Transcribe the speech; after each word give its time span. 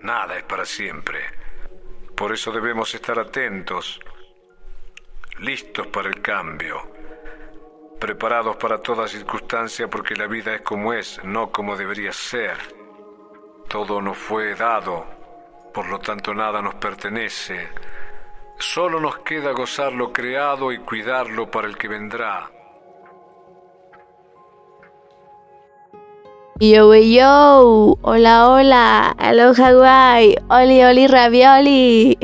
Nada 0.00 0.36
es 0.36 0.44
para 0.44 0.64
siempre. 0.64 1.20
Por 2.14 2.32
eso 2.32 2.52
debemos 2.52 2.94
estar 2.94 3.18
atentos, 3.18 4.00
listos 5.38 5.86
para 5.88 6.08
el 6.08 6.20
cambio, 6.20 6.90
preparados 7.98 8.56
para 8.56 8.80
toda 8.80 9.08
circunstancia 9.08 9.88
porque 9.88 10.14
la 10.14 10.26
vida 10.26 10.54
es 10.54 10.62
como 10.62 10.92
es, 10.92 11.22
no 11.24 11.50
como 11.50 11.76
debería 11.76 12.12
ser. 12.12 12.56
Todo 13.68 14.00
nos 14.00 14.16
fue 14.16 14.54
dado, 14.54 15.04
por 15.74 15.88
lo 15.88 15.98
tanto 15.98 16.32
nada 16.32 16.62
nos 16.62 16.76
pertenece. 16.76 17.68
Solo 18.58 18.98
nos 19.00 19.18
queda 19.18 19.52
gozar 19.52 19.92
lo 19.92 20.12
creado 20.12 20.72
y 20.72 20.78
cuidarlo 20.78 21.50
para 21.50 21.68
el 21.68 21.76
que 21.76 21.88
vendrá. 21.88 22.50
Yo, 26.60 26.92
yo, 26.92 27.96
hola, 28.02 28.48
hola, 28.50 29.16
hello 29.20 29.52
Hawaii, 29.56 30.34
oli, 30.48 30.82
oli, 30.82 31.06
ravioli. 31.06 32.18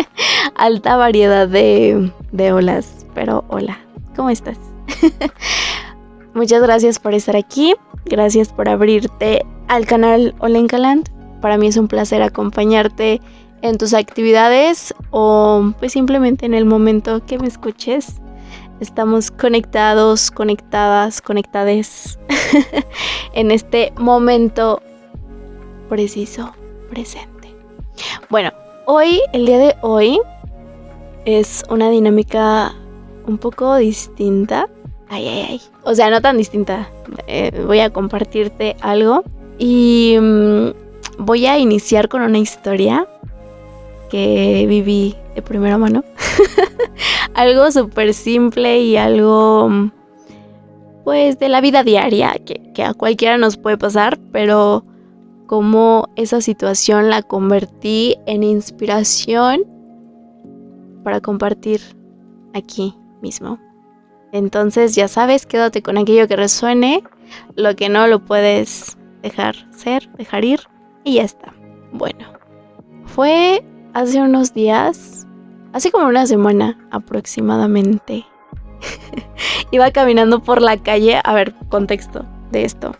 Alta 0.54 0.96
variedad 0.96 1.46
de, 1.46 2.10
de 2.32 2.52
olas, 2.54 3.04
pero 3.14 3.44
hola, 3.48 3.78
¿cómo 4.16 4.30
estás? 4.30 4.56
Muchas 6.34 6.62
gracias 6.62 6.98
por 6.98 7.12
estar 7.12 7.36
aquí, 7.36 7.74
gracias 8.06 8.54
por 8.54 8.70
abrirte 8.70 9.44
al 9.68 9.84
canal 9.84 10.34
Olenkaland. 10.38 11.10
Para 11.42 11.58
mí 11.58 11.66
es 11.66 11.76
un 11.76 11.86
placer 11.86 12.22
acompañarte 12.22 13.20
en 13.60 13.76
tus 13.76 13.92
actividades 13.92 14.94
o 15.10 15.74
pues 15.78 15.92
simplemente 15.92 16.46
en 16.46 16.54
el 16.54 16.64
momento 16.64 17.22
que 17.26 17.38
me 17.38 17.48
escuches. 17.48 18.14
Estamos 18.80 19.30
conectados, 19.30 20.30
conectadas, 20.30 21.22
conectades 21.22 22.18
en 23.34 23.50
este 23.50 23.92
momento 23.96 24.82
preciso, 25.88 26.52
presente. 26.90 27.54
Bueno, 28.30 28.52
hoy, 28.86 29.20
el 29.32 29.46
día 29.46 29.58
de 29.58 29.76
hoy, 29.82 30.18
es 31.24 31.62
una 31.70 31.88
dinámica 31.90 32.74
un 33.26 33.38
poco 33.38 33.76
distinta. 33.76 34.68
Ay, 35.08 35.28
ay, 35.28 35.46
ay. 35.50 35.60
O 35.84 35.94
sea, 35.94 36.10
no 36.10 36.20
tan 36.20 36.36
distinta. 36.36 36.88
Eh, 37.26 37.62
voy 37.66 37.80
a 37.80 37.90
compartirte 37.90 38.76
algo. 38.80 39.22
Y 39.58 40.16
mm, 40.20 40.70
voy 41.18 41.46
a 41.46 41.58
iniciar 41.58 42.08
con 42.08 42.22
una 42.22 42.38
historia 42.38 43.06
que 44.10 44.66
viví 44.68 45.16
de 45.34 45.42
primera 45.42 45.78
mano. 45.78 46.04
algo 47.34 47.70
súper 47.70 48.14
simple 48.14 48.80
y 48.80 48.96
algo 48.96 49.90
pues 51.04 51.38
de 51.38 51.48
la 51.48 51.60
vida 51.60 51.82
diaria 51.82 52.34
que, 52.44 52.72
que, 52.72 52.82
a 52.82 52.94
cualquiera 52.94 53.36
nos 53.36 53.58
puede 53.58 53.76
pasar, 53.76 54.18
pero 54.32 54.84
como 55.46 56.08
esa 56.16 56.40
situación 56.40 57.10
la 57.10 57.22
convertí 57.22 58.16
en 58.26 58.42
inspiración 58.42 59.64
para 61.02 61.20
compartir 61.20 61.80
aquí 62.54 62.94
mismo. 63.20 63.58
Entonces 64.32 64.94
ya 64.94 65.06
sabes, 65.06 65.44
quédate 65.46 65.82
con 65.82 65.98
aquello 65.98 66.26
que 66.26 66.36
resuene, 66.36 67.04
lo 67.54 67.76
que 67.76 67.88
no 67.88 68.06
lo 68.06 68.24
puedes 68.24 68.96
dejar 69.22 69.54
ser, 69.70 70.10
dejar 70.16 70.44
ir 70.44 70.60
y 71.04 71.14
ya 71.14 71.22
está. 71.22 71.54
Bueno, 71.92 72.26
fue 73.04 73.64
hace 73.92 74.20
unos 74.20 74.52
días 74.54 75.23
Así 75.74 75.90
como 75.90 76.06
una 76.06 76.24
semana 76.24 76.78
aproximadamente. 76.92 78.24
Iba 79.72 79.90
caminando 79.90 80.40
por 80.40 80.62
la 80.62 80.76
calle, 80.76 81.20
a 81.24 81.34
ver, 81.34 81.52
contexto 81.68 82.24
de 82.52 82.64
esto. 82.64 82.94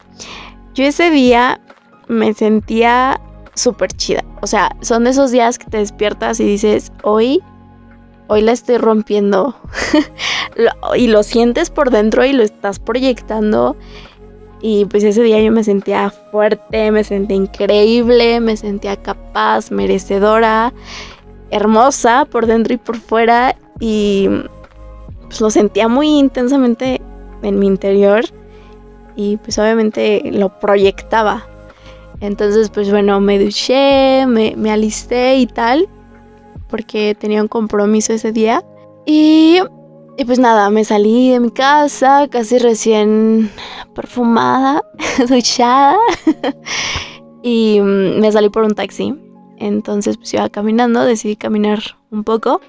Yo 0.74 0.82
ese 0.84 1.08
día 1.12 1.60
me 2.08 2.34
sentía 2.34 3.20
súper 3.54 3.92
chida. 3.92 4.24
O 4.42 4.48
sea, 4.48 4.74
son 4.80 5.06
esos 5.06 5.30
días 5.30 5.56
que 5.56 5.66
te 5.66 5.76
despiertas 5.76 6.40
y 6.40 6.44
dices, 6.46 6.90
hoy, 7.04 7.40
hoy 8.26 8.42
la 8.42 8.50
estoy 8.50 8.78
rompiendo. 8.78 9.54
y 10.96 11.06
lo 11.06 11.22
sientes 11.22 11.70
por 11.70 11.90
dentro 11.90 12.24
y 12.24 12.32
lo 12.32 12.42
estás 12.42 12.80
proyectando. 12.80 13.76
Y 14.60 14.86
pues 14.86 15.04
ese 15.04 15.22
día 15.22 15.40
yo 15.40 15.52
me 15.52 15.62
sentía 15.62 16.10
fuerte, 16.32 16.90
me 16.90 17.04
sentía 17.04 17.36
increíble, 17.36 18.40
me 18.40 18.56
sentía 18.56 18.96
capaz, 18.96 19.70
merecedora 19.70 20.72
hermosa 21.50 22.24
por 22.24 22.46
dentro 22.46 22.74
y 22.74 22.78
por 22.78 22.96
fuera 22.96 23.56
y 23.80 24.28
pues 25.22 25.40
lo 25.40 25.50
sentía 25.50 25.88
muy 25.88 26.18
intensamente 26.18 27.00
en 27.42 27.58
mi 27.58 27.66
interior 27.66 28.24
y 29.16 29.36
pues 29.38 29.58
obviamente 29.58 30.22
lo 30.32 30.58
proyectaba. 30.58 31.46
Entonces 32.20 32.70
pues 32.70 32.90
bueno, 32.90 33.20
me 33.20 33.38
duché, 33.38 34.26
me, 34.26 34.54
me 34.56 34.70
alisté 34.70 35.36
y 35.36 35.46
tal 35.46 35.88
porque 36.68 37.14
tenía 37.18 37.42
un 37.42 37.48
compromiso 37.48 38.12
ese 38.12 38.32
día 38.32 38.64
y, 39.06 39.60
y 40.16 40.24
pues 40.24 40.38
nada, 40.38 40.70
me 40.70 40.84
salí 40.84 41.30
de 41.30 41.40
mi 41.40 41.50
casa 41.50 42.26
casi 42.30 42.58
recién 42.58 43.50
perfumada, 43.94 44.82
duchada 45.28 45.96
y 47.42 47.80
mm, 47.80 48.20
me 48.20 48.32
salí 48.32 48.48
por 48.48 48.64
un 48.64 48.74
taxi. 48.74 49.14
Entonces 49.58 50.16
pues 50.16 50.34
iba 50.34 50.48
caminando, 50.48 51.04
decidí 51.04 51.36
caminar 51.36 51.80
un 52.10 52.24
poco 52.24 52.60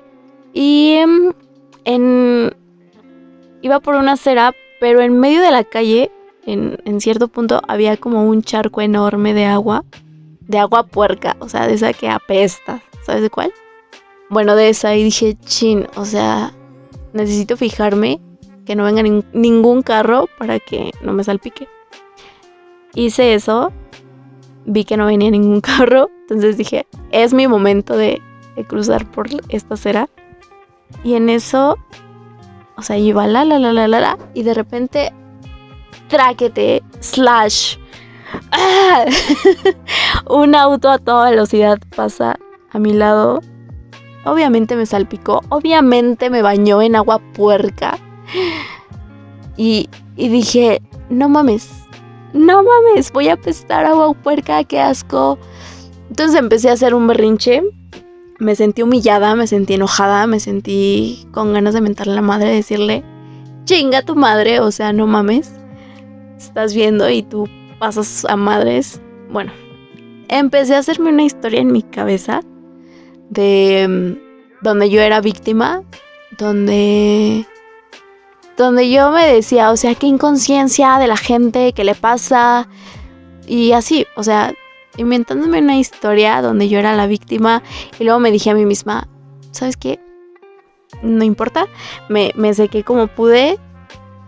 y 0.53 0.97
em, 1.83 2.49
iba 3.61 3.79
por 3.79 3.95
una 3.95 4.13
acera, 4.13 4.53
pero 4.79 5.01
en 5.01 5.19
medio 5.19 5.41
de 5.41 5.51
la 5.51 5.63
calle, 5.63 6.11
en, 6.45 6.77
en 6.85 7.01
cierto 7.01 7.27
punto, 7.27 7.61
había 7.67 7.97
como 7.97 8.25
un 8.25 8.41
charco 8.41 8.81
enorme 8.81 9.33
de 9.33 9.45
agua, 9.45 9.83
de 10.41 10.59
agua 10.59 10.85
puerca, 10.85 11.35
o 11.39 11.49
sea, 11.49 11.67
de 11.67 11.73
esa 11.73 11.91
que 11.93 12.07
apesta, 12.07 12.81
¿sabes 13.05 13.21
de 13.21 13.29
cuál? 13.29 13.51
Bueno, 14.29 14.55
de 14.55 14.69
esa 14.69 14.95
y 14.95 15.03
dije, 15.03 15.37
chin, 15.45 15.87
o 15.95 16.05
sea, 16.05 16.53
necesito 17.13 17.57
fijarme 17.57 18.21
que 18.65 18.75
no 18.75 18.83
venga 18.83 19.03
ningún 19.33 19.81
carro 19.81 20.27
para 20.37 20.59
que 20.59 20.91
no 21.01 21.13
me 21.13 21.23
salpique. 21.23 21.67
Hice 22.93 23.33
eso 23.33 23.71
vi 24.65 24.83
que 24.83 24.97
no 24.97 25.05
venía 25.05 25.31
ningún 25.31 25.61
carro, 25.61 26.09
entonces 26.21 26.57
dije, 26.57 26.87
es 27.11 27.33
mi 27.33 27.47
momento 27.47 27.95
de, 27.95 28.21
cruzar 28.67 29.09
por 29.11 29.27
esta 29.49 29.73
acera. 29.73 30.09
Y 31.03 31.15
en 31.15 31.29
eso, 31.29 31.77
o 32.77 32.81
sea, 32.81 32.97
iba 32.97 33.27
la, 33.27 33.43
la, 33.43 33.59
la, 33.59 33.73
la, 33.73 33.87
la, 33.87 33.99
la, 33.99 34.17
y 34.33 34.43
de 34.43 34.53
repente, 34.53 35.13
traquete, 36.07 36.83
slash. 36.99 37.77
¡Ah! 38.51 39.05
Un 40.29 40.55
auto 40.55 40.89
a 40.89 40.97
toda 40.97 41.29
velocidad 41.29 41.79
pasa 41.95 42.37
a 42.71 42.79
mi 42.79 42.93
lado. 42.93 43.41
Obviamente 44.25 44.75
me 44.75 44.85
salpicó, 44.85 45.41
obviamente 45.49 46.29
me 46.29 46.41
bañó 46.41 46.81
en 46.81 46.95
agua 46.95 47.19
puerca. 47.33 47.97
Y 49.57 49.89
dije, 50.15 50.81
no 51.09 51.29
mames, 51.29 51.84
no 52.35 52.63
mames, 52.63 53.11
voy 53.11 53.29
a 53.29 53.33
apestar 53.33 53.85
agua 53.85 54.13
puerca, 54.13 54.63
qué 54.63 54.79
asco. 54.79 55.39
Entonces 56.09 56.37
empecé 56.37 56.69
a 56.69 56.73
hacer 56.73 56.93
un 56.93 57.07
berrinche. 57.07 57.63
Me 58.37 58.55
sentí 58.55 58.81
humillada, 58.81 59.35
me 59.35 59.47
sentí 59.47 59.75
enojada, 59.75 60.27
me 60.27 60.39
sentí 60.39 61.25
con 61.31 61.53
ganas 61.53 61.73
de 61.73 61.81
mentarle 61.81 62.13
a 62.13 62.15
la 62.17 62.21
madre 62.21 62.49
decirle, 62.49 63.03
chinga 63.63 64.01
tu 64.01 64.15
madre, 64.15 64.59
o 64.59 64.71
sea, 64.71 64.91
no 64.91 65.07
mames. 65.07 65.53
Estás 66.37 66.75
viendo 66.75 67.09
y 67.09 67.23
tú 67.23 67.47
pasas 67.79 68.25
a 68.25 68.35
madres. 68.35 69.01
Bueno, 69.31 69.53
empecé 70.27 70.75
a 70.75 70.79
hacerme 70.79 71.09
una 71.09 71.23
historia 71.23 71.61
en 71.61 71.71
mi 71.71 71.81
cabeza 71.81 72.41
de 73.29 73.87
mm, 73.87 74.63
donde 74.63 74.89
yo 74.89 75.01
era 75.01 75.21
víctima, 75.21 75.81
donde 76.37 77.45
donde 78.57 78.89
yo 78.89 79.11
me 79.11 79.25
decía, 79.27 79.71
o 79.71 79.77
sea, 79.77 79.95
qué 79.95 80.07
inconsciencia 80.07 80.97
de 80.97 81.07
la 81.07 81.17
gente, 81.17 81.73
qué 81.73 81.83
le 81.83 81.95
pasa, 81.95 82.67
y 83.47 83.73
así, 83.73 84.05
o 84.15 84.23
sea, 84.23 84.53
inventándome 84.97 85.59
una 85.59 85.77
historia 85.77 86.41
donde 86.41 86.69
yo 86.69 86.79
era 86.79 86.95
la 86.95 87.07
víctima, 87.07 87.63
y 87.99 88.03
luego 88.03 88.19
me 88.19 88.31
dije 88.31 88.51
a 88.51 88.55
mí 88.55 88.65
misma, 88.65 89.07
¿sabes 89.51 89.75
qué? 89.75 89.99
No 91.01 91.23
importa, 91.23 91.67
me, 92.07 92.31
me 92.35 92.53
sequé 92.53 92.83
como 92.83 93.07
pude, 93.07 93.59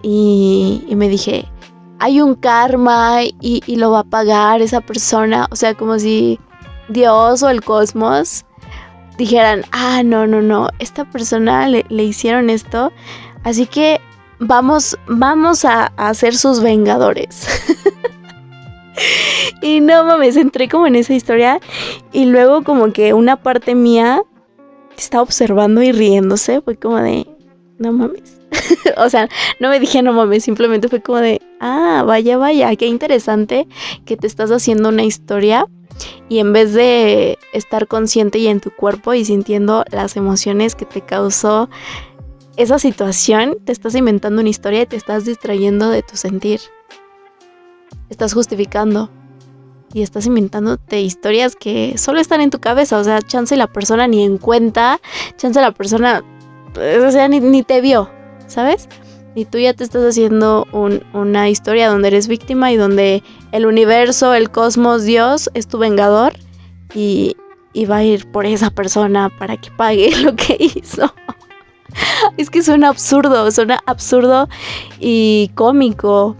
y, 0.03 0.83
me 0.95 1.09
dije, 1.09 1.45
hay 1.99 2.21
un 2.21 2.35
karma 2.35 3.23
y, 3.23 3.61
y, 3.65 3.75
lo 3.77 3.91
va 3.91 3.99
a 3.99 4.03
pagar 4.03 4.61
esa 4.61 4.81
persona, 4.81 5.47
o 5.51 5.55
sea, 5.55 5.73
como 5.73 5.97
si 5.99 6.39
Dios 6.89 7.43
o 7.43 7.49
el 7.49 7.63
cosmos 7.63 8.45
dijeran, 9.17 9.63
ah, 9.71 10.03
no, 10.03 10.27
no, 10.27 10.41
no, 10.41 10.69
esta 10.79 11.05
persona 11.05 11.67
le, 11.67 11.85
le 11.89 12.03
hicieron 12.03 12.49
esto, 12.49 12.91
así 13.43 13.65
que 13.65 13.99
vamos, 14.39 14.97
vamos 15.07 15.65
a, 15.65 15.87
a 15.97 16.13
ser 16.13 16.35
sus 16.35 16.61
vengadores. 16.61 17.47
y 19.61 19.81
no 19.81 20.03
mames, 20.03 20.37
entré 20.37 20.67
como 20.67 20.87
en 20.87 20.95
esa 20.95 21.13
historia 21.13 21.59
y 22.11 22.25
luego 22.25 22.63
como 22.63 22.91
que 22.91 23.13
una 23.13 23.41
parte 23.41 23.75
mía 23.75 24.21
estaba 24.97 25.23
observando 25.23 25.81
y 25.81 25.91
riéndose, 25.91 26.61
fue 26.61 26.75
como 26.75 26.97
de, 26.97 27.27
no 27.77 27.91
mames. 27.93 28.37
o 28.97 29.09
sea, 29.09 29.29
no 29.59 29.69
me 29.69 29.79
dije 29.79 30.01
no 30.01 30.13
mames, 30.13 30.43
simplemente 30.43 30.87
fue 30.87 31.01
como 31.01 31.19
de, 31.19 31.41
ah, 31.59 32.03
vaya, 32.05 32.37
vaya, 32.37 32.75
qué 32.75 32.87
interesante 32.87 33.67
que 34.05 34.17
te 34.17 34.27
estás 34.27 34.51
haciendo 34.51 34.89
una 34.89 35.03
historia 35.03 35.65
Y 36.29 36.39
en 36.39 36.53
vez 36.53 36.73
de 36.73 37.37
estar 37.53 37.87
consciente 37.87 38.39
y 38.39 38.47
en 38.47 38.59
tu 38.59 38.71
cuerpo 38.71 39.13
y 39.13 39.25
sintiendo 39.25 39.83
las 39.91 40.15
emociones 40.15 40.75
que 40.75 40.85
te 40.85 41.01
causó 41.01 41.69
esa 42.57 42.79
situación, 42.79 43.57
te 43.63 43.71
estás 43.71 43.95
inventando 43.95 44.41
una 44.41 44.49
historia 44.49 44.81
y 44.81 44.85
te 44.87 44.95
estás 44.95 45.25
distrayendo 45.25 45.89
de 45.89 46.01
tu 46.01 46.17
sentir. 46.17 46.59
Estás 48.09 48.33
justificando 48.33 49.11
y 49.93 50.01
estás 50.01 50.25
inventándote 50.25 50.99
historias 51.01 51.55
que 51.55 51.97
solo 51.97 52.19
están 52.19 52.41
en 52.41 52.49
tu 52.49 52.59
cabeza. 52.59 52.97
O 52.97 53.03
sea, 53.03 53.21
chance 53.21 53.55
la 53.55 53.67
persona 53.67 54.07
ni 54.07 54.23
en 54.23 54.39
cuenta, 54.39 54.99
chance 55.37 55.61
la 55.61 55.71
persona, 55.71 56.23
pues, 56.73 57.03
o 57.03 57.11
sea, 57.11 57.27
ni, 57.27 57.61
te 57.61 57.79
vio, 57.79 58.09
¿sabes? 58.47 58.89
Y 59.35 59.45
tú 59.45 59.59
ya 59.59 59.73
te 59.73 59.83
estás 59.83 60.03
haciendo 60.03 60.65
una 61.13 61.49
historia 61.49 61.89
donde 61.89 62.07
eres 62.07 62.27
víctima 62.27 62.71
y 62.71 62.75
donde 62.75 63.21
el 63.51 63.67
universo, 63.67 64.33
el 64.33 64.49
cosmos, 64.49 65.03
Dios 65.03 65.51
es 65.53 65.67
tu 65.67 65.77
vengador 65.77 66.33
y, 66.95 67.37
y 67.71 67.85
va 67.85 67.97
a 67.97 68.03
ir 68.03 68.31
por 68.31 68.47
esa 68.47 68.71
persona 68.71 69.29
para 69.37 69.57
que 69.57 69.69
pague 69.69 70.09
lo 70.23 70.35
que 70.35 70.57
hizo. 70.59 71.13
es 72.37 72.49
que 72.49 72.61
suena 72.61 72.89
absurdo, 72.89 73.49
suena 73.51 73.79
absurdo 73.85 74.47
y 74.99 75.51
cómico 75.55 76.35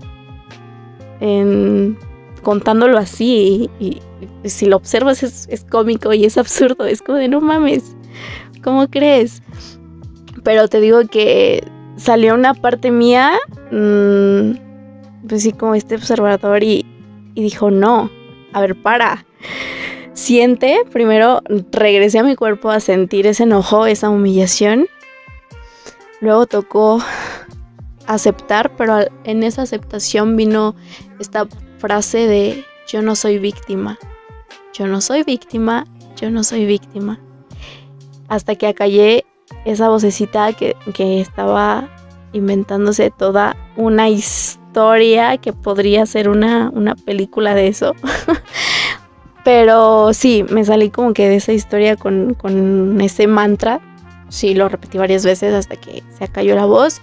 en, 1.19 1.97
contándolo 2.43 2.97
así. 2.97 3.69
Y, 3.79 4.01
si 4.45 4.65
lo 4.65 4.77
observas 4.77 5.23
es, 5.23 5.65
cómico 5.69 6.13
y 6.13 6.25
es 6.25 6.37
absurdo. 6.37 6.85
Es 6.85 7.01
como 7.01 7.17
de 7.17 7.27
no 7.27 7.41
mames, 7.41 7.95
¿cómo 8.63 8.87
crees? 8.87 9.41
Pero 10.43 10.67
te 10.67 10.79
digo 10.79 11.01
que 11.07 11.63
salió 11.97 12.33
una 12.33 12.53
parte 12.53 12.91
mía, 12.91 13.33
mm, 13.71 15.27
pues 15.27 15.43
sí, 15.43 15.51
como 15.51 15.75
este 15.75 15.95
observador 15.95 16.63
y, 16.63 16.85
y 17.35 17.43
dijo, 17.43 17.69
no, 17.71 18.09
a 18.53 18.61
ver, 18.61 18.75
para. 18.81 19.25
Siente, 20.13 20.79
primero 20.91 21.43
regresé 21.71 22.17
a 22.17 22.23
mi 22.23 22.35
cuerpo 22.35 22.71
a 22.71 22.79
sentir 22.79 23.27
ese 23.27 23.43
enojo, 23.43 23.85
esa 23.85 24.09
humillación. 24.09 24.87
Luego 26.21 26.45
tocó 26.45 26.99
aceptar, 28.07 28.75
pero 28.75 28.99
en 29.23 29.43
esa 29.43 29.61
aceptación 29.63 30.35
vino 30.35 30.75
esta 31.19 31.47
frase 31.77 32.27
de 32.27 32.65
yo 32.87 33.01
no 33.01 33.15
soy 33.15 33.37
víctima. 33.37 33.97
Yo 34.73 34.87
no 34.87 35.01
soy 35.01 35.23
víctima, 35.23 35.85
yo 36.19 36.31
no 36.31 36.43
soy 36.43 36.65
víctima. 36.65 37.19
Hasta 38.27 38.55
que 38.55 38.67
acallé 38.67 39.25
esa 39.65 39.89
vocecita 39.89 40.53
que, 40.53 40.75
que 40.93 41.21
estaba 41.21 41.89
inventándose 42.33 43.11
toda 43.11 43.55
una 43.75 44.09
historia 44.09 45.37
que 45.37 45.53
podría 45.53 46.05
ser 46.05 46.29
una, 46.29 46.69
una 46.73 46.95
película 46.95 47.53
de 47.53 47.67
eso. 47.67 47.93
Pero 49.43 50.13
sí, 50.13 50.45
me 50.49 50.65
salí 50.65 50.89
como 50.89 51.13
que 51.13 51.29
de 51.29 51.35
esa 51.37 51.53
historia 51.53 51.95
con, 51.95 52.33
con 52.33 52.99
ese 52.99 53.27
mantra. 53.27 53.79
Sí, 54.29 54.53
lo 54.53 54.67
repetí 54.69 54.97
varias 54.97 55.25
veces 55.25 55.53
hasta 55.53 55.75
que 55.75 56.03
se 56.17 56.23
acalló 56.23 56.55
la 56.55 56.65
voz. 56.65 57.01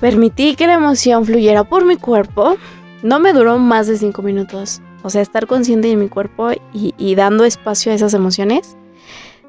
Permití 0.00 0.54
que 0.54 0.66
la 0.66 0.74
emoción 0.74 1.24
fluyera 1.24 1.64
por 1.64 1.84
mi 1.84 1.96
cuerpo. 1.96 2.56
No 3.02 3.18
me 3.18 3.32
duró 3.32 3.58
más 3.58 3.86
de 3.86 3.96
cinco 3.96 4.22
minutos. 4.22 4.80
O 5.02 5.10
sea, 5.10 5.22
estar 5.22 5.46
consciente 5.46 5.88
de 5.88 5.96
mi 5.96 6.08
cuerpo 6.08 6.50
y, 6.72 7.14
dando 7.14 7.44
espacio 7.44 7.92
a 7.92 7.94
esas 7.94 8.14
emociones 8.14 8.76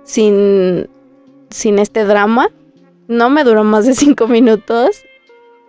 sin, 0.04 0.90
sin 1.50 1.80
este 1.80 2.06
drama. 2.06 2.50
No 3.08 3.30
me 3.30 3.44
duró 3.44 3.64
más 3.64 3.86
de 3.86 3.94
cinco 3.96 4.28
minutos. 4.28 5.02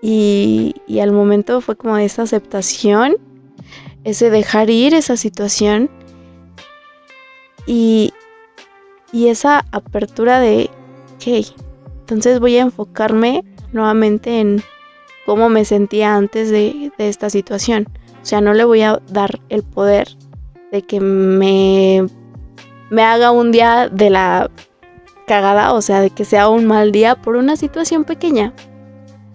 Y, 0.03 0.75
y 0.87 1.01
al 1.01 1.12
momento 1.12 1.61
fue 1.61 1.77
como 1.77 1.99
esa 1.99 2.23
aceptación, 2.23 3.17
ese 4.05 4.31
dejar 4.31 4.71
ir 4.71 4.95
esa 4.95 5.17
situación 5.17 5.91
y 7.67 8.12
esa 9.12 9.67
apertura 9.71 10.41
de, 10.41 10.71
ok, 11.20 11.46
entonces 12.00 12.40
voy 12.40 12.56
a 12.56 12.62
enfocarme 12.62 13.44
nuevamente 13.72 14.40
en 14.40 14.62
cómo 15.26 15.49
me 15.49 15.64
sentía 15.64 16.17
antes 16.17 16.50
de, 16.50 16.90
esta 16.99 17.31
situación. 17.31 17.87
O 18.22 18.25
sea, 18.25 18.40
no 18.40 18.52
le 18.55 18.64
voy 18.64 18.82
a 18.82 19.00
dar 19.11 19.40
el 19.49 19.62
poder 19.62 20.08
de 20.72 20.82
que 20.82 21.00
me, 21.00 22.06
me 22.90 23.02
haga 23.02 23.31
un 23.31 23.52
día 23.52 23.88
de 23.88 24.11
la 24.11 24.50
cagada, 25.26 25.72
o 25.72 25.82
sea, 25.82 26.00
de 26.00 26.11
que 26.11 26.25
sea 26.25 26.49
un 26.49 26.67
mal 26.67 26.90
día 26.90 27.14
por 27.14 27.37
una 27.37 27.56
situación 27.56 28.05
pequeña. 28.05 28.52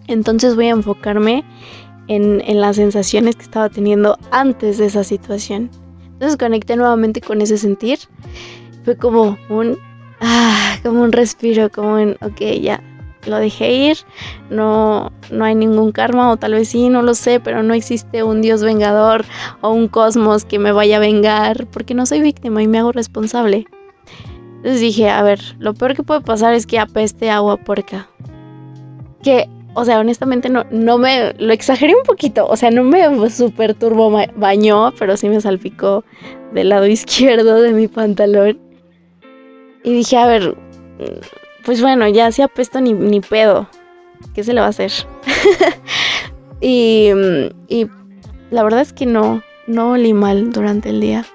Entonces 0.07 0.55
voy 0.55 0.67
a 0.67 0.71
enfocarme 0.71 1.43
en, 2.07 2.41
en, 2.45 2.61
las 2.61 2.75
sensaciones 2.75 3.35
que 3.35 3.43
estaba 3.43 3.69
teniendo 3.69 4.17
antes 4.31 4.77
de 4.77 4.85
esa 4.85 5.03
situación. 5.03 5.71
Entonces 6.05 6.37
conecté 6.37 6.75
nuevamente 6.75 7.21
con 7.21 7.41
ese 7.41 7.57
sentir. 7.57 7.99
Fue 8.83 8.95
como 8.97 9.37
un, 9.49 9.79
ah, 10.21 10.64
como 10.85 11.01
un 11.01 11.11
respiro, 11.11 11.69
como 11.71 11.95
un, 11.95 12.17
ok, 12.21 12.41
ya, 12.61 12.81
lo 13.25 13.37
dejé 13.37 13.73
ir, 13.73 13.97
no, 14.49 15.11
no 15.31 15.45
hay 15.45 15.55
ningún 15.55 15.91
karma 15.91 16.31
o 16.31 16.37
tal 16.37 16.53
vez 16.53 16.69
sí, 16.69 16.89
no 16.89 17.01
lo 17.01 17.15
sé, 17.15 17.39
pero 17.39 17.63
no 17.63 17.73
existe 17.73 18.23
un 18.23 18.41
Dios 18.41 18.61
vengador 18.61 19.25
o 19.61 19.71
un 19.71 19.87
cosmos 19.87 20.45
que 20.45 20.59
me 20.59 20.71
vaya 20.71 20.97
a 20.97 20.99
vengar 20.99 21.65
porque 21.67 21.93
no 21.93 22.05
soy 22.05 22.21
víctima 22.21 22.61
y 22.61 22.67
me 22.67 22.77
hago 22.77 22.91
responsable. 22.91 23.65
Entonces 24.57 24.79
dije, 24.79 25.09
a 25.09 25.23
ver, 25.23 25.39
lo 25.59 25.73
peor 25.73 25.95
que 25.95 26.03
puede 26.03 26.21
pasar 26.21 26.53
es 26.53 26.65
que 26.65 26.79
apeste 26.79 27.29
agua 27.29 27.57
puerca. 27.57 28.07
Que, 29.21 29.49
o 29.73 29.85
sea, 29.85 29.99
honestamente 29.99 30.49
no, 30.49 30.65
no 30.71 30.97
me, 30.97 31.33
lo 31.37 31.53
exageré 31.53 31.95
un 31.95 32.03
poquito, 32.03 32.47
o 32.47 32.55
sea, 32.55 32.71
no 32.71 32.83
me 32.83 33.29
super 33.29 33.73
turbo 33.73 34.15
bañó, 34.35 34.93
pero 34.97 35.17
sí 35.17 35.29
me 35.29 35.41
salpicó 35.41 36.03
del 36.53 36.69
lado 36.69 36.85
izquierdo 36.87 37.61
de 37.61 37.73
mi 37.73 37.87
pantalón. 37.87 38.59
Y 39.83 39.93
dije, 39.93 40.17
a 40.17 40.25
ver, 40.25 40.57
pues 41.65 41.81
bueno, 41.81 42.07
ya 42.07 42.31
se 42.31 42.43
apesto 42.43 42.79
ni, 42.79 42.93
ni 42.93 43.21
pedo. 43.21 43.67
¿Qué 44.33 44.43
se 44.43 44.53
le 44.53 44.61
va 44.61 44.67
a 44.67 44.69
hacer? 44.69 44.91
y, 46.61 47.09
la 48.51 48.63
verdad 48.63 48.81
es 48.81 48.93
que 48.93 49.05
no, 49.05 49.41
no 49.67 49.91
olí 49.91 50.13
mal 50.13 50.51
durante 50.51 50.89
el 50.89 51.01
día. 51.01 51.25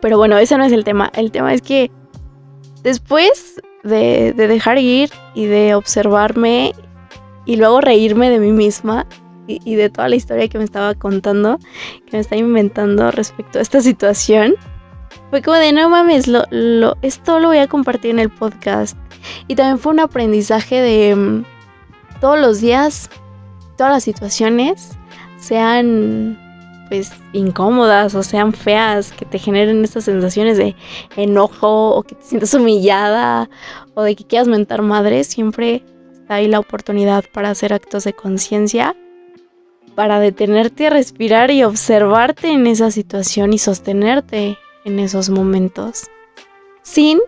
Pero 0.00 0.18
bueno, 0.18 0.38
ese 0.38 0.56
no 0.58 0.64
es 0.64 0.72
el 0.72 0.84
tema. 0.84 1.10
El 1.14 1.32
tema 1.32 1.54
es 1.54 1.62
que 1.62 1.90
después 2.82 3.60
de, 3.82 4.32
de 4.36 4.46
dejar 4.46 4.78
ir 4.78 5.10
y 5.34 5.46
de 5.46 5.74
observarme 5.74 6.74
y 7.46 7.56
luego 7.56 7.80
reírme 7.80 8.30
de 8.30 8.38
mí 8.38 8.52
misma 8.52 9.06
y, 9.46 9.60
y, 9.64 9.76
de 9.76 9.90
toda 9.90 10.08
la 10.08 10.16
historia 10.16 10.48
que 10.48 10.58
me 10.58 10.64
estaba 10.64 10.94
contando, 10.94 11.58
que 12.06 12.16
me 12.16 12.18
estaba 12.18 12.38
inventando 12.38 13.10
respecto 13.10 13.58
a 13.58 13.62
esta 13.62 13.80
situación, 13.80 14.56
fue 15.30 15.42
como 15.42 15.56
de 15.56 15.72
no 15.72 15.88
mames, 15.88 16.28
lo, 16.28 16.44
lo, 16.50 16.96
esto 17.02 17.38
lo 17.40 17.48
voy 17.48 17.58
a 17.58 17.66
compartir 17.66 18.12
en 18.12 18.18
el 18.18 18.30
podcast. 18.30 18.96
Y 19.48 19.54
también 19.56 19.78
fue 19.78 19.92
un 19.92 20.00
aprendizaje 20.00 20.80
de 20.80 21.14
mm, 21.16 21.44
todos 22.20 22.38
los 22.38 22.60
días, 22.60 23.10
todas 23.76 23.92
las 23.92 24.04
situaciones, 24.04 24.96
sean 25.38 26.38
pues 26.88 27.12
incómodas 27.32 28.14
o 28.14 28.22
sean 28.22 28.52
feas, 28.52 29.12
que 29.12 29.24
te 29.24 29.38
generen 29.38 29.84
estas 29.84 30.04
sensaciones 30.04 30.56
de 30.56 30.76
enojo 31.16 31.96
o 31.96 32.02
que 32.02 32.14
te 32.14 32.22
sientas 32.22 32.54
humillada 32.54 33.50
o 33.94 34.02
de 34.02 34.14
que 34.14 34.24
quieras 34.24 34.48
mentar 34.48 34.82
madre, 34.82 35.24
siempre 35.24 35.82
está 36.12 36.34
ahí 36.34 36.48
la 36.48 36.60
oportunidad 36.60 37.24
para 37.32 37.50
hacer 37.50 37.72
actos 37.72 38.04
de 38.04 38.12
conciencia, 38.12 38.96
para 39.94 40.20
detenerte 40.20 40.86
a 40.86 40.90
respirar 40.90 41.50
y 41.50 41.64
observarte 41.64 42.52
en 42.52 42.66
esa 42.66 42.90
situación 42.90 43.52
y 43.52 43.58
sostenerte 43.58 44.58
en 44.86 44.98
esos 44.98 45.28
momentos, 45.28 46.06
sin 46.82 47.20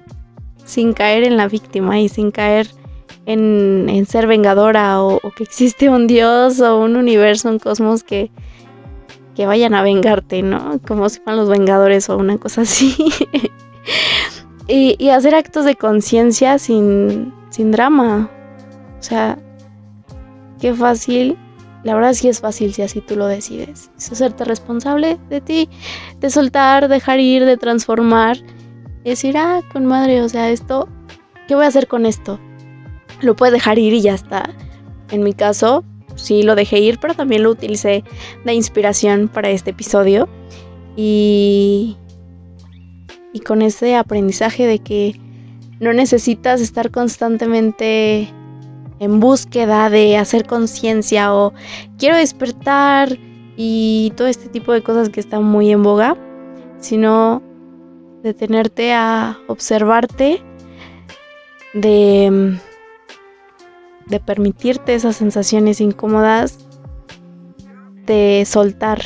sin 0.68 0.92
caer 0.92 1.24
en 1.24 1.38
la 1.38 1.48
víctima 1.48 1.98
y 1.98 2.08
sin 2.10 2.30
caer 2.30 2.68
en, 3.24 4.06
ser 4.06 4.26
vengadora 4.26 5.02
o, 5.02 5.18
que 5.36 5.42
existe 5.42 5.88
un 5.88 6.06
dios 6.06 6.60
o 6.60 6.78
un 6.78 6.96
universo, 6.96 7.48
un 7.48 7.58
cosmos 7.58 8.02
que, 8.02 8.30
que 9.34 9.46
vayan 9.46 9.74
a 9.74 9.82
vengarte, 9.82 10.42
¿no? 10.42 10.78
Como 10.86 11.08
si 11.08 11.20
fueran 11.20 11.40
los 11.40 11.48
vengadores 11.48 12.08
o 12.10 12.16
una 12.16 12.38
cosa 12.38 12.62
así. 12.62 12.96
y, 14.68 15.08
hacer 15.08 15.34
actos 15.34 15.64
de 15.64 15.74
conciencia 15.74 16.58
sin, 16.58 17.32
sin 17.48 17.70
drama. 17.70 18.30
O 18.98 19.02
sea, 19.02 19.38
qué 20.60 20.74
fácil. 20.74 21.38
La 21.85 21.94
verdad 21.94 22.12
sí 22.12 22.28
es 22.28 22.40
fácil 22.40 22.75
si 22.75 22.82
así 22.82 23.00
tú 23.00 23.16
lo 23.16 23.26
decides. 23.26 23.90
Es 23.97 24.12
hacerte 24.12 24.44
responsable 24.44 25.18
de 25.30 25.40
ti, 25.40 25.68
de 26.18 26.30
soltar, 26.30 26.88
dejar 26.88 27.20
ir, 27.20 27.44
de 27.44 27.56
transformar 27.56 28.38
decir, 29.08 29.37
ah, 29.37 29.62
con 29.73 29.87
madre, 29.87 30.23
o 30.23 30.28
sea, 30.28 30.50
esto, 30.50 30.88
¿qué 31.47 31.54
voy 31.54 31.64
a 31.64 31.68
hacer 31.68 31.88
con 31.88 32.06
esto? 32.06 32.38
Lo 33.20 33.35
puedes 33.35 33.52
dejar 33.52 33.78
ir 33.78 33.92
y 33.92 34.00
ya 34.00 34.14
está. 34.14 34.50
En 35.11 35.23
mi 35.23 35.32
caso, 35.32 35.85
sí 36.14 36.42
lo 36.42 36.54
dejé 36.54 36.78
ir, 36.78 36.99
pero 37.00 37.14
también 37.14 37.42
lo 37.42 37.50
utilicé 37.50 38.04
de 38.44 38.54
inspiración 38.54 39.28
para 39.28 39.50
este 39.50 39.70
episodio. 39.70 40.28
Y, 40.97 41.97
y 43.32 43.40
con 43.40 43.62
ese 43.62 43.97
aprendizaje 43.97 44.66
de 44.66 44.78
que 44.80 45.18
no 45.80 45.92
necesitas 45.92 46.61
estar 46.61 46.90
constantemente 46.90 48.28
en 49.00 49.21
búsqueda 49.21 49.90
de 49.90 50.17
hacer 50.17 50.47
conciencia 50.47 51.35
o 51.35 51.52
quiero 51.99 52.17
despertar 52.17 53.19
y 53.57 54.12
todo 54.17 54.28
este 54.28 54.49
tipo 54.49 54.73
de 54.73 54.83
cosas 54.83 55.09
que 55.09 55.21
están 55.21 55.45
muy 55.45 55.71
en 55.71 55.83
boga, 55.83 56.17
sino 56.78 57.43
detenerte 58.23 58.93
a 58.93 59.38
observarte, 59.47 60.43
de, 61.75 62.59
de 64.07 64.21
permitirte 64.21 64.95
esas 64.95 65.17
sensaciones 65.17 65.81
incómodas, 65.81 66.67
de 68.07 68.45
soltar. 68.47 69.00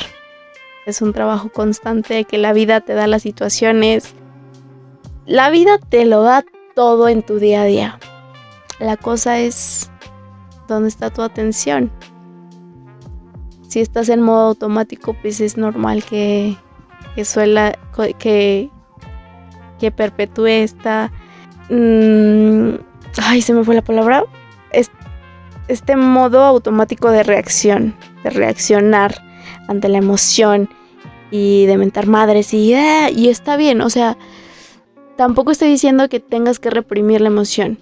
Es 0.85 1.01
un 1.01 1.13
trabajo 1.13 1.49
constante 1.49 2.23
que 2.25 2.37
la 2.37 2.53
vida 2.53 2.81
te 2.81 2.93
da 2.93 3.07
las 3.07 3.21
situaciones. 3.21 4.13
La 5.25 5.49
vida 5.49 5.77
te 5.77 6.05
lo 6.05 6.23
da 6.23 6.43
todo 6.75 7.07
en 7.07 7.23
tu 7.23 7.39
día 7.39 7.61
a 7.61 7.65
día. 7.65 7.99
La 8.79 8.97
cosa 8.97 9.39
es 9.39 9.89
dónde 10.67 10.89
está 10.89 11.09
tu 11.09 11.21
atención. 11.21 11.91
Si 13.67 13.79
estás 13.79 14.09
en 14.09 14.21
modo 14.21 14.49
automático, 14.49 15.15
pues 15.21 15.41
es 15.41 15.57
normal 15.57 16.03
que, 16.03 16.55
suela, 17.23 17.77
que, 18.19 18.69
que 19.79 19.91
perpetúe 19.91 20.47
esta... 20.47 21.11
Mm, 21.69 22.75
ay, 23.23 23.41
se 23.41 23.53
me 23.53 23.63
fue 23.63 23.75
la 23.75 23.81
palabra. 23.81 24.25
este 25.67 25.95
modo 25.95 26.43
automático 26.43 27.09
de 27.09 27.23
reacción, 27.23 27.95
de 28.23 28.29
reaccionar 28.29 29.15
ante 29.67 29.87
la 29.89 29.97
emoción 29.97 30.69
y 31.31 31.65
de 31.65 31.77
mentar 31.77 32.05
madres 32.05 32.53
y, 32.53 32.73
ah, 32.75 33.09
y 33.09 33.29
está 33.29 33.57
bien, 33.57 33.81
o 33.81 33.89
sea, 33.89 34.17
tampoco 35.15 35.51
estoy 35.51 35.69
diciendo 35.69 36.07
que 36.09 36.19
tengas 36.19 36.59
que 36.59 36.69
reprimir 36.69 37.21
la 37.21 37.29
emoción. 37.29 37.79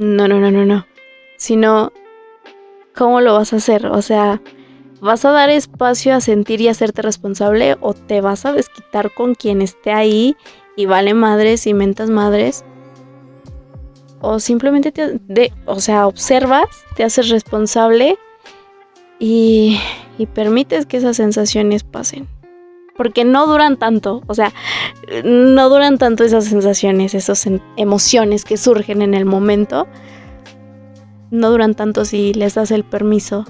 No, 0.00 0.26
no, 0.28 0.40
no, 0.40 0.50
no, 0.50 0.64
no. 0.64 0.86
Sino, 1.36 1.92
¿cómo 2.96 3.20
lo 3.20 3.34
vas 3.34 3.52
a 3.52 3.56
hacer? 3.56 3.84
O 3.84 4.00
sea, 4.00 4.40
¿vas 5.02 5.26
a 5.26 5.30
dar 5.30 5.50
espacio 5.50 6.14
a 6.14 6.22
sentir 6.22 6.62
y 6.62 6.68
hacerte 6.68 7.02
responsable 7.02 7.76
o 7.82 7.92
te 7.92 8.22
vas 8.22 8.46
a 8.46 8.52
desquitar 8.54 9.12
con 9.12 9.34
quien 9.34 9.60
esté 9.60 9.92
ahí 9.92 10.38
y 10.74 10.86
vale 10.86 11.12
madres 11.12 11.66
y 11.66 11.74
mentas 11.74 12.08
madres? 12.08 12.64
O 14.22 14.40
simplemente 14.40 14.90
te, 14.90 15.20
de, 15.28 15.52
o 15.66 15.80
sea, 15.80 16.06
observas, 16.06 16.68
te 16.96 17.04
haces 17.04 17.28
responsable 17.28 18.18
y, 19.18 19.78
y 20.16 20.24
permites 20.24 20.86
que 20.86 20.96
esas 20.96 21.18
sensaciones 21.18 21.84
pasen. 21.84 22.26
Porque 23.00 23.24
no 23.24 23.46
duran 23.46 23.78
tanto, 23.78 24.22
o 24.26 24.34
sea, 24.34 24.52
no 25.24 25.70
duran 25.70 25.96
tanto 25.96 26.22
esas 26.22 26.44
sensaciones, 26.44 27.14
esas 27.14 27.48
emociones 27.78 28.44
que 28.44 28.58
surgen 28.58 29.00
en 29.00 29.14
el 29.14 29.24
momento. 29.24 29.86
No 31.30 31.48
duran 31.50 31.74
tanto 31.74 32.04
si 32.04 32.34
les 32.34 32.56
das 32.56 32.70
el 32.70 32.84
permiso 32.84 33.46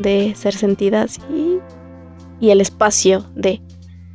de 0.00 0.34
ser 0.34 0.54
sentidas 0.54 1.20
y, 1.30 2.50
el 2.50 2.60
espacio 2.60 3.24
de, 3.36 3.62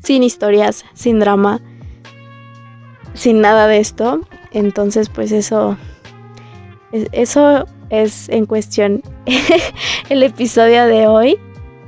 sin 0.04 0.24
historias, 0.24 0.84
sin 0.94 1.22
drama, 1.22 1.62
sin 3.14 3.40
nada 3.40 3.68
de 3.68 3.80
esto. 3.80 4.20
Entonces, 4.52 5.08
pues 5.08 5.32
eso, 5.32 5.78
eso 6.92 7.66
es 7.90 8.28
en 8.28 8.46
cuestión 8.46 9.04
el 10.10 10.22
episodio 10.22 10.86
de 10.86 11.08
hoy. 11.08 11.40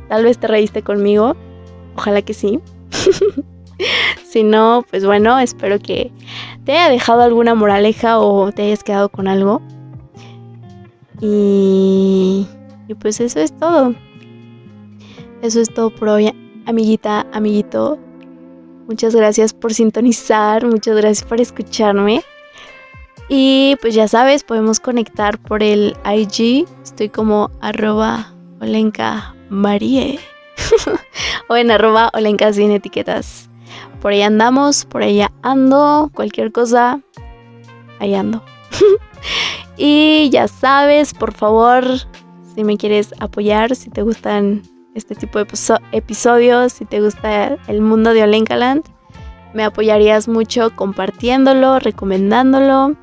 Tal 0.08 0.24
vez 0.24 0.38
te 0.38 0.48
reíste 0.48 0.84
conmigo. 0.84 1.36
Ojalá 1.96 2.22
que 2.22 2.34
sí. 2.34 2.60
si 4.30 4.44
no, 4.44 4.86
pues 4.90 5.06
bueno, 5.06 5.40
espero 5.40 5.80
que 5.80 6.12
te 6.66 6.74
haya 6.74 6.90
dejado 6.90 7.22
alguna 7.22 7.56
moraleja 7.56 8.20
o 8.20 8.52
te 8.52 8.64
hayas 8.64 8.84
quedado 8.84 9.10
con 9.10 9.28
algo. 9.28 9.62
Y, 11.20 12.48
y 12.88 12.94
pues 12.96 13.20
eso 13.20 13.40
es 13.40 13.56
todo. 13.58 13.94
Eso 15.42 15.60
es 15.60 15.74
todo 15.74 15.90
por 15.90 16.10
hoy, 16.10 16.34
amiguita, 16.66 17.26
amiguito. 17.32 17.98
Muchas 18.88 19.16
gracias 19.16 19.54
por 19.54 19.74
sintonizar, 19.74 20.66
muchas 20.66 20.98
gracias 20.98 21.28
por 21.28 21.40
escucharme. 21.40 22.24
Y 23.30 23.78
pues 23.82 23.96
ya 23.96 24.08
sabes, 24.08 24.44
podemos 24.44 24.80
conectar 24.80 25.40
por 25.40 25.64
el 25.64 25.96
IG. 26.06 26.68
Estoy 26.84 27.10
como 27.10 27.50
arroba 27.62 28.34
Olenka 28.60 29.34
Marie. 29.50 30.20
o 31.48 31.56
en 31.56 31.72
arroba 31.72 32.10
Olenka 32.14 32.52
sin 32.54 32.72
etiquetas. 32.72 33.50
Por 34.02 34.14
ahí 34.14 34.22
andamos, 34.22 34.86
por 34.86 35.04
ahí 35.04 35.22
ando. 35.42 36.10
Cualquier 36.14 36.52
cosa, 36.52 37.02
ahí 38.00 38.16
ando. 38.16 38.44
y 39.78 40.30
ya 40.32 40.48
sabes, 40.48 41.14
por 41.14 41.34
favor, 41.34 41.84
si 42.56 42.64
me 42.64 42.78
quieres 42.78 43.14
apoyar, 43.20 43.76
si 43.76 43.90
te 43.90 44.02
gustan 44.02 44.64
este 44.96 45.16
tipo 45.16 45.40
de 45.40 45.48
episodios, 45.92 46.74
si 46.74 46.86
te 46.86 47.00
gusta 47.00 47.58
el 47.68 47.82
mundo 47.82 48.14
de 48.14 48.24
Olenkaland, 48.24 48.84
me 49.54 49.64
apoyarías 49.64 50.28
mucho 50.28 50.76
compartiéndolo, 50.76 51.80
recomendándolo 51.80 52.96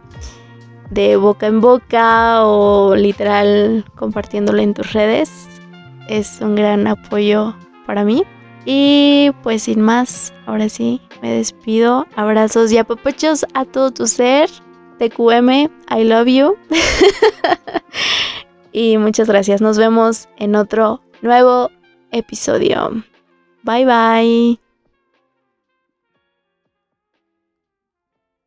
de 0.91 1.17
boca 1.17 1.47
en 1.47 1.61
boca 1.61 2.45
o 2.45 2.95
literal 2.97 3.85
compartiéndolo 3.95 4.63
en 4.63 4.75
tus 4.75 4.93
redes. 4.93 5.58
Es 6.09 6.41
un 6.41 6.55
gran 6.55 6.87
apoyo 6.87 7.55
para 7.87 8.05
mí. 8.05 8.25
Y 8.65 9.31
pues 9.43 9.63
sin 9.63 9.81
más, 9.81 10.33
ahora 10.47 10.69
sí, 10.69 11.01
me 11.23 11.33
despido. 11.33 12.07
Abrazos 12.17 12.73
y 12.73 12.79
apapachos 12.79 13.47
a 13.55 13.65
todo 13.65 13.91
tu 13.91 14.07
ser. 14.07 14.51
TQM, 14.99 15.71
I 15.91 16.05
love 16.05 16.27
you. 16.27 16.57
y 18.73 18.99
muchas 18.99 19.29
gracias. 19.29 19.61
Nos 19.61 19.79
vemos 19.79 20.29
en 20.37 20.57
otro 20.57 21.01
nuevo 21.23 21.71
episodio. 22.11 22.91
Bye 23.63 23.85
bye. 23.85 24.68